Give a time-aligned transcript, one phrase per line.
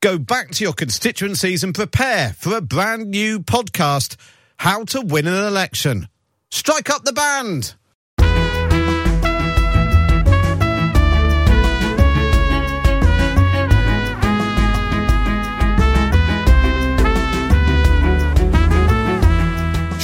[0.00, 4.14] Go back to your constituencies and prepare for a brand new podcast
[4.56, 6.06] How to Win an Election.
[6.52, 7.74] Strike up the band!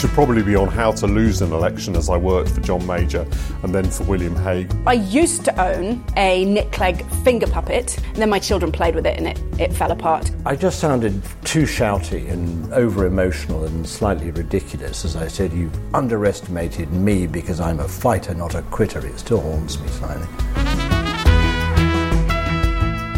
[0.04, 3.26] Should probably be on how to lose an election as I worked for John Major
[3.62, 4.70] and then for William Hague.
[4.86, 9.06] I used to own a Nick Clegg finger puppet, and then my children played with
[9.06, 10.30] it and it, it fell apart.
[10.44, 15.70] I just sounded too shouty and over emotional and slightly ridiculous as I said, You
[15.94, 19.06] underestimated me because I'm a fighter, not a quitter.
[19.06, 20.26] It still haunts me slightly.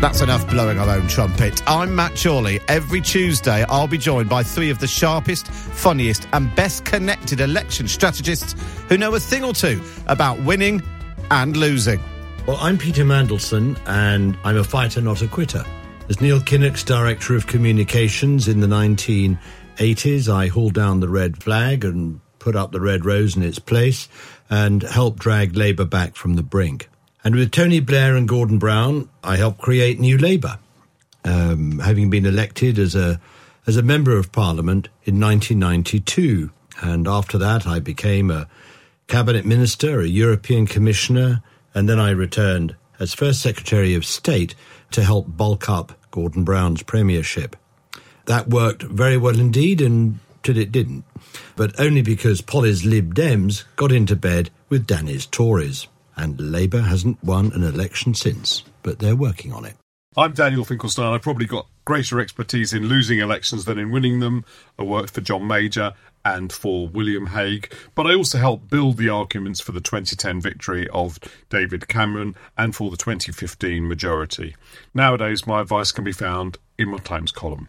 [0.00, 1.62] That's enough blowing our own trumpet.
[1.66, 2.60] I'm Matt Chorley.
[2.68, 7.88] Every Tuesday, I'll be joined by three of the sharpest, funniest, and best connected election
[7.88, 8.54] strategists
[8.88, 10.82] who know a thing or two about winning
[11.30, 11.98] and losing.
[12.46, 15.64] Well, I'm Peter Mandelson, and I'm a fighter, not a quitter.
[16.10, 21.86] As Neil Kinnock's Director of Communications in the 1980s, I hauled down the red flag
[21.86, 24.08] and put up the red rose in its place
[24.50, 26.90] and helped drag Labour back from the brink.
[27.26, 30.60] And with Tony Blair and Gordon Brown, I helped create New Labour,
[31.24, 33.20] um, having been elected as a
[33.66, 36.52] as a member of Parliament in 1992.
[36.82, 38.46] And after that, I became a
[39.08, 41.42] cabinet minister, a European commissioner,
[41.74, 44.54] and then I returned as first Secretary of State
[44.92, 47.56] to help bulk up Gordon Brown's premiership.
[48.26, 51.04] That worked very well indeed until it didn't,
[51.56, 57.22] but only because Polly's Lib Dems got into bed with Danny's Tories and Labour hasn't
[57.22, 59.76] won an election since, but they're working on it.
[60.16, 61.12] I'm Daniel Finkelstein.
[61.12, 64.46] I've probably got greater expertise in losing elections than in winning them.
[64.78, 65.92] I worked for John Major
[66.24, 70.88] and for William Hague, but I also helped build the arguments for the 2010 victory
[70.88, 71.18] of
[71.50, 74.56] David Cameron and for the 2015 majority.
[74.94, 77.68] Nowadays, my advice can be found in my Times column.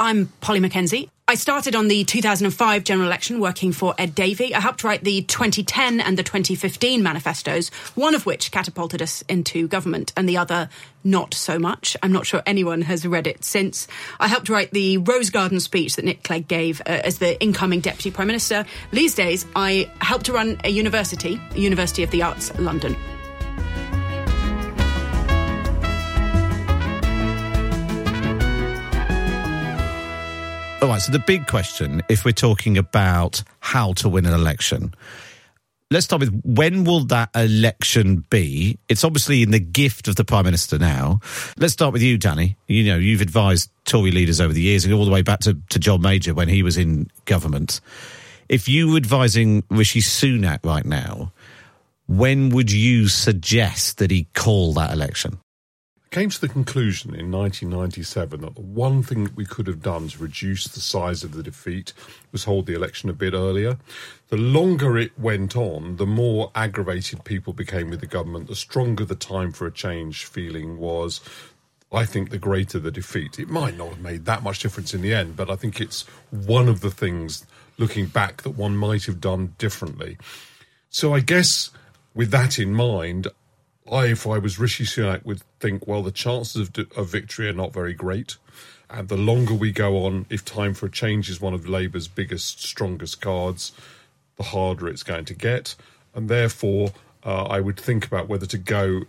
[0.00, 1.10] I'm Polly Mackenzie.
[1.26, 4.54] I started on the 2005 general election working for Ed Davey.
[4.54, 9.66] I helped write the 2010 and the 2015 manifestos, one of which catapulted us into
[9.66, 10.68] government and the other
[11.02, 11.96] not so much.
[12.02, 13.88] I'm not sure anyone has read it since.
[14.20, 17.80] I helped write the Rose Garden speech that Nick Clegg gave uh, as the incoming
[17.80, 18.66] Deputy Prime Minister.
[18.90, 22.96] These days, I helped to run a university, University of the Arts London.
[30.84, 34.94] All right, so the big question, if we're talking about how to win an election,
[35.90, 38.78] let's start with when will that election be?
[38.90, 41.20] It's obviously in the gift of the Prime Minister now.
[41.56, 42.58] Let's start with you, Danny.
[42.68, 45.58] You know, you've advised Tory leaders over the years, and all the way back to,
[45.70, 47.80] to John Major when he was in government.
[48.50, 51.32] If you were advising Rishi Sunak right now,
[52.08, 55.38] when would you suggest that he call that election?
[56.14, 60.06] Came to the conclusion in 1997 that the one thing that we could have done
[60.06, 61.92] to reduce the size of the defeat
[62.30, 63.76] was hold the election a bit earlier.
[64.28, 69.04] The longer it went on, the more aggravated people became with the government, the stronger
[69.04, 71.20] the time for a change feeling was.
[71.92, 73.40] I think the greater the defeat.
[73.40, 76.02] It might not have made that much difference in the end, but I think it's
[76.30, 77.44] one of the things
[77.76, 80.18] looking back that one might have done differently.
[80.90, 81.72] So I guess
[82.14, 83.26] with that in mind,
[83.90, 87.52] I, if I was Rishi Sunak, would think, well, the chances of, of victory are
[87.52, 88.36] not very great.
[88.88, 92.08] And the longer we go on, if time for a change is one of Labour's
[92.08, 93.72] biggest, strongest cards,
[94.36, 95.74] the harder it's going to get.
[96.14, 96.92] And therefore,
[97.24, 99.02] uh, I would think about whether to go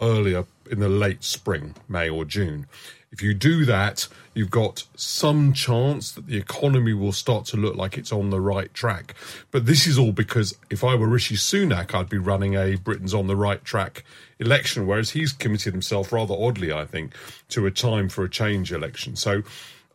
[0.00, 2.66] earlier in the late spring, May or June.
[3.12, 7.76] If you do that, you've got some chance that the economy will start to look
[7.76, 9.14] like it's on the right track.
[9.50, 13.12] But this is all because if I were Rishi Sunak, I'd be running a Britain's
[13.12, 14.02] on the right track
[14.38, 17.14] election, whereas he's committed himself rather oddly, I think,
[17.50, 19.14] to a time for a change election.
[19.14, 19.42] So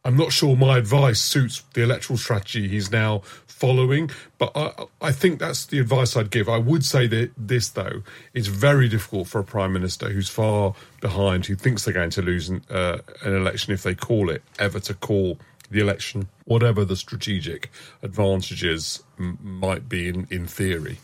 [0.05, 3.21] I'm not sure my advice suits the electoral strategy he's now
[3.57, 6.47] following, but I, I, think that's the advice I'd give.
[6.47, 8.03] I would say that this, though,
[8.33, 12.21] it's very difficult for a prime minister who's far behind, who thinks they're going to
[12.21, 15.39] lose an, uh, an election if they call it, ever to call
[15.71, 17.71] the election, whatever the strategic
[18.03, 20.99] advantages m- might be in, in theory.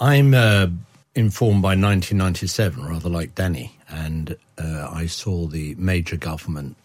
[0.00, 0.66] I'm uh,
[1.14, 6.76] informed by 1997, rather like Danny, and uh, I saw the major government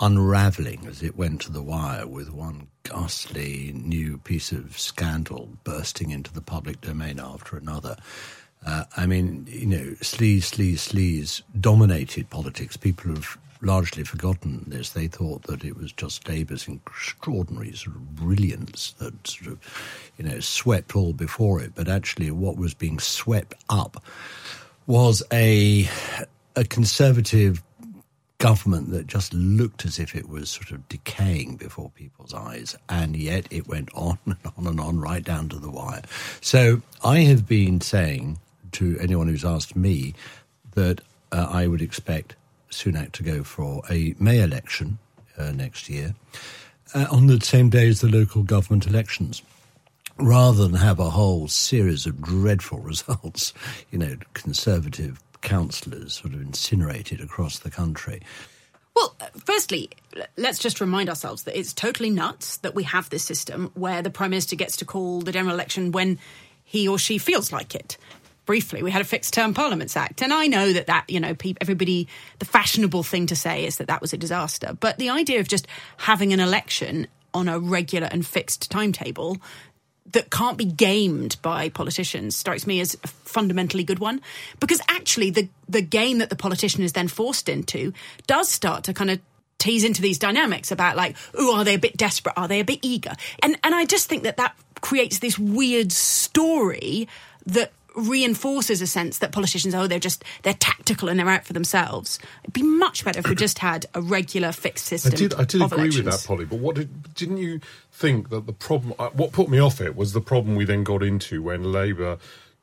[0.00, 6.10] unraveling as it went to the wire with one ghastly new piece of scandal bursting
[6.10, 7.96] into the public domain after another.
[8.64, 12.76] Uh, I mean, you know, sleaze, sleaze, sleaze dominated politics.
[12.76, 14.90] People have largely forgotten this.
[14.90, 19.58] They thought that it was just Labour's extraordinary sort of brilliance that sort of,
[20.18, 21.72] you know, swept all before it.
[21.74, 24.02] But actually, what was being swept up
[24.86, 25.88] was a
[26.54, 27.62] a conservative
[28.38, 33.16] government that just looked as if it was sort of decaying before people's eyes, and
[33.16, 36.02] yet it went on and on and on right down to the wire.
[36.40, 38.38] So I have been saying
[38.72, 40.14] to anyone who's asked me
[40.74, 41.00] that
[41.32, 42.36] uh, I would expect
[42.70, 44.98] Sunak to go for a May election
[45.38, 46.14] uh, next year
[46.94, 49.42] uh, on the same day as the local government elections
[50.18, 53.52] rather than have a whole series of dreadful results,
[53.90, 58.20] you know, conservative councillors sort of incinerated across the country.
[58.94, 59.14] Well,
[59.44, 59.90] firstly,
[60.36, 64.10] let's just remind ourselves that it's totally nuts that we have this system where the
[64.10, 66.18] Prime Minister gets to call the general election when
[66.64, 67.96] he or she feels like it.
[68.46, 71.34] Briefly, we had a fixed term Parliaments Act, and I know that that you know
[71.60, 72.08] everybody
[72.38, 75.48] the fashionable thing to say is that that was a disaster, but the idea of
[75.48, 75.66] just
[75.96, 79.36] having an election on a regular and fixed timetable
[80.12, 84.20] that can't be gamed by politicians strikes me as a fundamentally good one.
[84.60, 87.92] Because actually the the game that the politician is then forced into
[88.26, 89.20] does start to kind of
[89.58, 92.34] tease into these dynamics about like oh are they a bit desperate?
[92.36, 93.12] Are they a bit eager?
[93.42, 97.08] And and I just think that that creates this weird story
[97.46, 101.52] that reinforces a sense that politicians, oh, they're just they're tactical and they're out for
[101.52, 102.18] themselves.
[102.44, 105.12] It'd be much better if we just had a regular fixed system.
[105.14, 106.04] I did, I did agree elections.
[106.04, 106.44] with that, Polly.
[106.44, 107.60] But what did, didn't you
[107.90, 108.94] think that the problem?
[108.98, 112.18] uh, What put me off it was the problem we then got into when Labour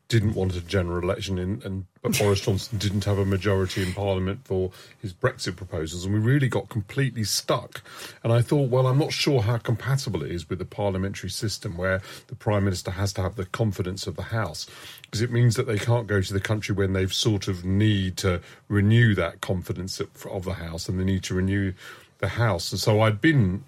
[0.07, 3.93] didn't want a general election in, and but Boris Johnson didn't have a majority in
[3.93, 7.81] Parliament for his Brexit proposals, and we really got completely stuck.
[8.23, 11.77] And I thought, well, I'm not sure how compatible it is with the parliamentary system
[11.77, 14.67] where the Prime Minister has to have the confidence of the House,
[15.03, 18.17] because it means that they can't go to the country when they've sort of need
[18.17, 21.73] to renew that confidence of, of the House, and they need to renew
[22.19, 22.71] the House.
[22.71, 23.63] And so I'd been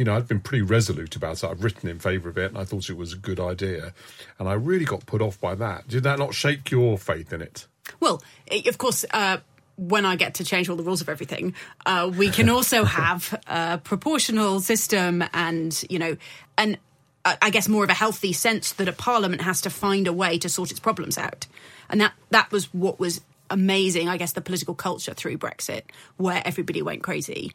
[0.00, 1.46] you know, I'd been pretty resolute about it.
[1.46, 3.92] I've written in favour of it, and I thought it was a good idea.
[4.38, 5.88] And I really got put off by that.
[5.88, 7.66] Did that not shake your faith in it?
[8.00, 9.36] Well, i- of course, uh,
[9.76, 11.54] when I get to change all the rules of everything,
[11.84, 16.16] uh, we can also have a proportional system and, you know,
[16.56, 16.78] and
[17.22, 20.38] I guess more of a healthy sense that a parliament has to find a way
[20.38, 21.46] to sort its problems out.
[21.90, 23.20] And that, that was what was
[23.50, 25.82] amazing, I guess, the political culture through Brexit,
[26.16, 27.52] where everybody went crazy.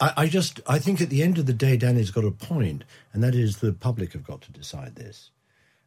[0.00, 2.84] I, I just, I think at the end of the day, Danny's got a point,
[3.12, 5.30] and that is the public have got to decide this.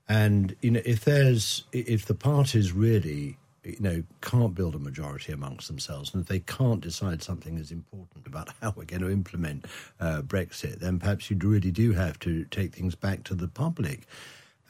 [0.09, 5.31] And you know, if there's, if the parties really, you know, can't build a majority
[5.31, 9.11] amongst themselves, and if they can't decide something as important about how we're going to
[9.11, 9.65] implement
[9.99, 14.07] uh, Brexit, then perhaps you really do have to take things back to the public.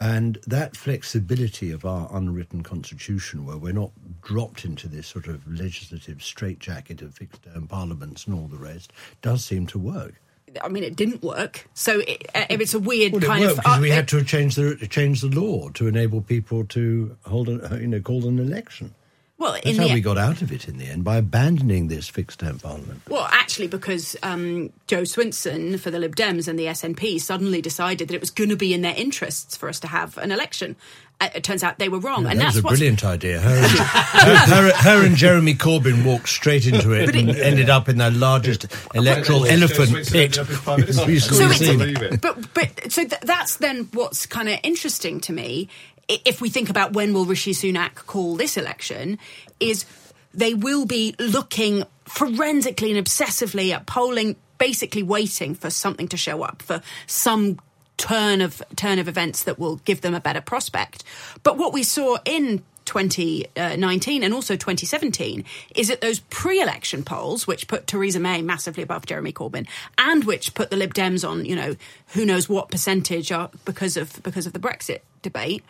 [0.01, 3.91] And that flexibility of our unwritten constitution, where we're not
[4.23, 8.91] dropped into this sort of legislative straitjacket of fixed term parliaments and all the rest,
[9.21, 10.15] does seem to work.
[10.61, 11.69] I mean, it didn't work.
[11.75, 13.65] So it, uh, if it's a weird Well, it kind worked of.
[13.65, 17.77] uh, we had to change the change the law to enable people to hold, a,
[17.79, 18.95] you know, call an election.
[19.41, 21.87] Well, That's in how the, we got out of it in the end by abandoning
[21.87, 23.01] this fixed term parliament.
[23.09, 28.07] Well, actually, because um, Jo Swinson for the Lib Dems and the SNP suddenly decided
[28.09, 30.75] that it was going to be in their interests for us to have an election.
[31.19, 33.39] Uh, it turns out they were wrong, and that that's was a what's brilliant idea.
[33.39, 37.37] Her and, her, her- her and Jeremy Corbyn walked straight into it But and it-
[37.39, 38.65] ended up in the largest
[38.95, 41.05] electoral elephant pit ended up as Prime Minister.
[41.05, 42.17] we've so it's, seen.
[42.21, 45.90] but but so th- that's then what's kind of interesting to me i-
[46.25, 49.17] if we think about when will Rishi Sunak call this election
[49.59, 49.85] is
[50.33, 56.43] they will be looking forensically and obsessively at polling basically waiting for something to show
[56.43, 57.59] up for some
[57.97, 61.03] turn of turn of events that will give them a better prospect.
[61.43, 65.45] But what we saw in 2019 and also 2017
[65.75, 70.53] is that those pre-election polls, which put Theresa May massively above Jeremy Corbyn, and which
[70.53, 71.75] put the Lib Dems on, you know,
[72.07, 75.63] who knows what percentage are because of because of the Brexit debate,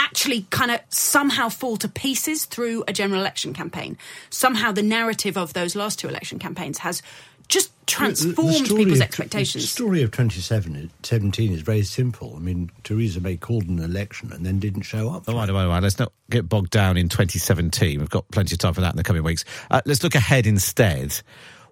[0.00, 3.98] actually kind of somehow fall to pieces through a general election campaign.
[4.30, 7.02] Somehow the narrative of those last two election campaigns has
[7.48, 9.64] just transformed story people's of- expectations.
[9.64, 12.34] The story of 2017 is very simple.
[12.36, 15.28] I mean, Theresa May called an election and then didn't show up.
[15.28, 15.82] All right, all right, all right.
[15.82, 17.98] Let's not get bogged down in 2017.
[17.98, 19.44] We've got plenty of time for that in the coming weeks.
[19.70, 21.20] Uh, let's look ahead instead.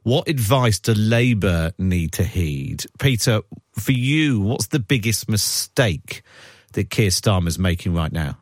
[0.02, 2.84] What advice do Labour need to heed?
[2.98, 3.42] Peter,
[3.72, 6.22] for you, what's the biggest mistake
[6.72, 8.38] that Keir Starmer's making right now?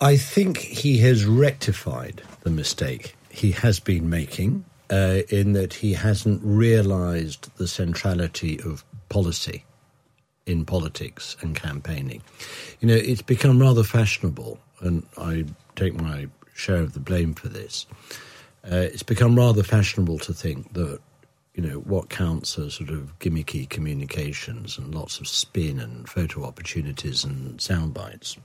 [0.00, 5.94] I think he has rectified the mistake he has been making uh, in that he
[5.94, 9.64] hasn't realised the centrality of policy
[10.46, 12.22] in politics and campaigning.
[12.80, 17.48] You know, it's become rather fashionable, and I take my share of the blame for
[17.48, 17.86] this.
[18.64, 21.00] Uh, it's become rather fashionable to think that
[21.56, 26.44] you know what counts as sort of gimmicky communications and lots of spin and photo
[26.44, 28.36] opportunities and sound bites.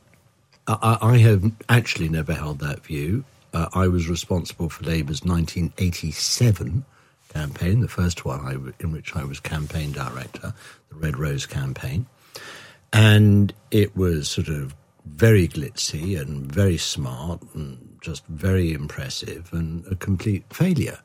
[0.66, 3.26] I, I have actually never held that view.
[3.54, 6.86] Uh, I was responsible for Labour's 1987
[7.34, 10.54] campaign, the first one I, in which I was campaign director,
[10.90, 12.06] the Red Rose campaign.
[12.94, 14.74] And it was sort of
[15.06, 21.00] very glitzy and very smart and just very impressive and a complete failure.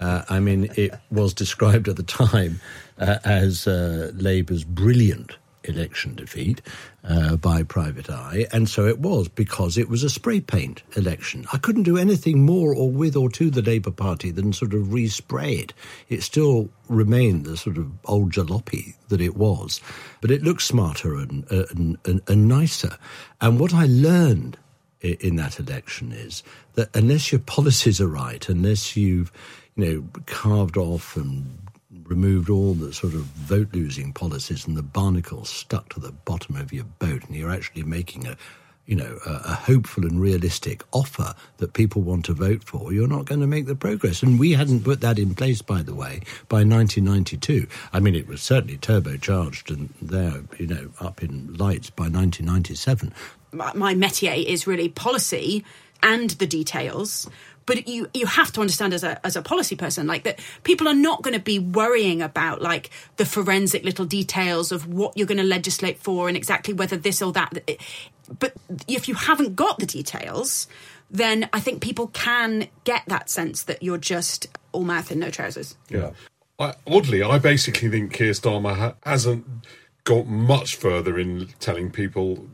[0.00, 2.60] Uh, I mean, it was described at the time
[2.98, 6.62] uh, as uh, Labour's brilliant election defeat
[7.04, 11.46] uh, by private eye, and so it was because it was a spray paint election.
[11.52, 14.86] I couldn't do anything more or with or to the Labour Party than sort of
[14.88, 15.74] respray it.
[16.08, 19.80] It still remained the sort of old jalopy that it was,
[20.20, 22.96] but it looked smarter and, and, and, and nicer.
[23.40, 24.56] And what I learned
[25.00, 26.42] in that election is
[26.74, 29.32] that unless your policies are right, unless you've
[29.76, 31.58] you know carved off and
[32.04, 36.56] removed all the sort of vote losing policies and the barnacles stuck to the bottom
[36.56, 38.36] of your boat, and you're actually making a
[38.90, 43.06] you know, a, a, hopeful and realistic offer that people want to vote for, you're
[43.06, 44.20] not going to make the progress.
[44.20, 47.68] And we hadn't put that in place, by the way, by 1992.
[47.92, 53.14] I mean, it was certainly turbocharged and there, you know, up in lights by 1997.
[53.52, 55.64] My, métier is really policy
[56.02, 57.28] and the details
[57.66, 60.88] but you you have to understand as a as a policy person like that people
[60.88, 65.26] are not going to be worrying about like the forensic little details of what you're
[65.26, 67.52] going to legislate for and exactly whether this or that.
[68.38, 68.54] But
[68.88, 70.66] if you haven't got the details
[71.10, 75.30] then i think people can get that sense that you're just all mouth and no
[75.30, 75.76] trousers.
[75.88, 76.10] Yeah.
[76.58, 79.46] I, oddly i basically think keir starmer ha- hasn't
[80.04, 82.46] got much further in telling people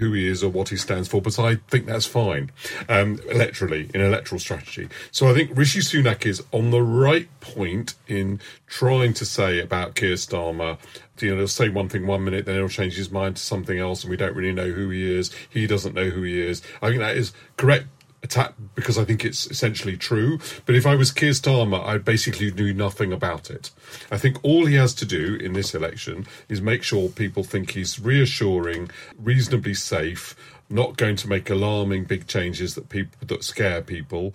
[0.00, 2.50] who he is or what he stands for, but I think that's fine
[2.88, 4.88] um, electorally in electoral strategy.
[5.10, 9.94] So I think Rishi Sunak is on the right point in trying to say about
[9.94, 10.78] Keir Starmer.
[11.20, 13.78] You know, he'll say one thing one minute, then he'll change his mind to something
[13.78, 15.30] else, and we don't really know who he is.
[15.50, 16.62] He doesn't know who he is.
[16.80, 17.86] I think that is correct
[18.22, 20.38] attack because I think it's essentially true.
[20.66, 23.70] But if I was Keir Starmer, I'd basically knew nothing about it.
[24.10, 27.72] I think all he has to do in this election is make sure people think
[27.72, 30.36] he's reassuring, reasonably safe,
[30.68, 34.34] not going to make alarming big changes that people that scare people,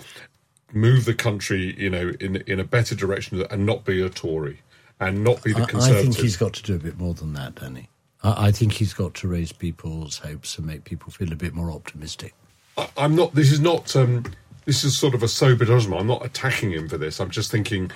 [0.73, 4.59] move the country, you know, in in a better direction and not be a Tory
[4.99, 5.97] and not be the conservative.
[5.97, 7.89] I think he's got to do a bit more than that, Danny.
[8.23, 11.71] I think he's got to raise people's hopes and make people feel a bit more
[11.71, 12.33] optimistic.
[12.77, 13.33] I, am not.
[13.35, 13.95] This is not.
[13.95, 14.25] Um,
[14.65, 16.01] this is sort of a sober judgment.
[16.01, 17.19] I'm not attacking him for this.
[17.19, 17.91] I'm just thinking,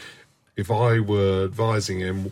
[0.55, 2.31] if I were advising him,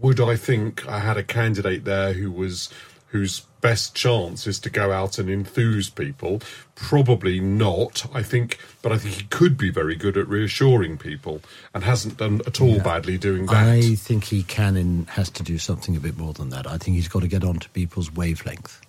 [0.00, 2.68] would I think I had a candidate there who was
[3.08, 6.42] whose best chance is to go out and enthuse people?
[6.74, 8.06] Probably not.
[8.14, 11.40] I think, but I think he could be very good at reassuring people,
[11.74, 12.82] and hasn't done at all yeah.
[12.82, 13.68] badly doing that.
[13.68, 16.66] I think he can and has to do something a bit more than that.
[16.66, 18.80] I think he's got to get onto people's wavelength.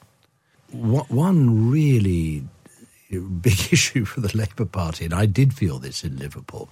[0.72, 2.44] One really
[3.18, 6.70] big issue for the Labour Party, and I did feel this in Liverpool.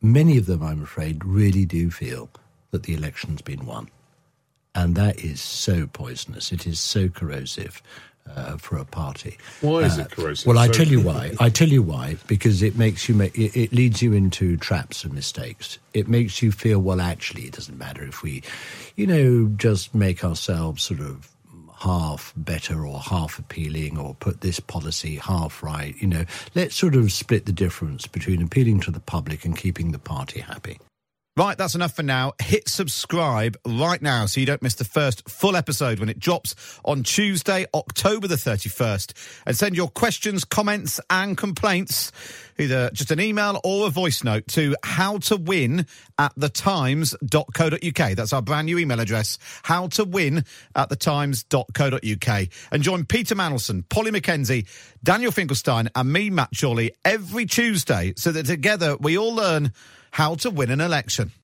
[0.00, 2.28] Many of them, I'm afraid, really do feel
[2.70, 3.88] that the election's been won.
[4.74, 6.50] And that is so poisonous.
[6.50, 7.82] It is so corrosive
[8.28, 9.36] uh, for a party.
[9.60, 10.46] Why is uh, it corrosive?
[10.46, 11.34] Well, I tell you why.
[11.38, 12.16] I tell you why.
[12.26, 15.78] Because it makes you make it, it leads you into traps and mistakes.
[15.92, 17.00] It makes you feel well.
[17.00, 18.42] Actually, it doesn't matter if we,
[18.96, 21.28] you know, just make ourselves sort of
[21.82, 25.96] half better or half appealing or put this policy half right.
[25.98, 26.24] You know,
[26.54, 30.40] let's sort of split the difference between appealing to the public and keeping the party
[30.40, 30.78] happy.
[31.34, 32.34] Right, that's enough for now.
[32.42, 36.54] Hit subscribe right now so you don't miss the first full episode when it drops
[36.84, 39.14] on Tuesday, October the 31st.
[39.46, 42.12] And send your questions, comments, and complaints,
[42.58, 45.86] either just an email or a voice note to how to win
[46.18, 48.14] at thetimes.co.uk.
[48.14, 50.44] That's our brand new email address, how to win
[50.76, 52.48] at thetimes.co.uk.
[52.70, 54.66] And join Peter Mandelson, Polly Mackenzie,
[55.02, 59.72] Daniel Finkelstein, and me, Matt Chorley, every Tuesday so that together we all learn
[60.12, 61.32] how to win an election.